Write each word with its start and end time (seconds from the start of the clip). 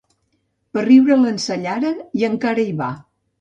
Per 0.77 0.83
riure 0.87 1.17
l'ensellaren 1.25 2.01
i 2.23 2.27
encara 2.31 2.65
hi 2.71 2.75
va. 2.81 2.91